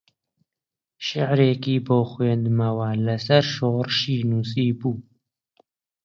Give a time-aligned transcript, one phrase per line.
[1.05, 4.95] شیعرێکی بۆ خوێندمەوە لەسەر شۆڕشی نووسیبوو